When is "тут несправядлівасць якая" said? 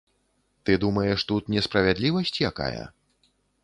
1.33-2.83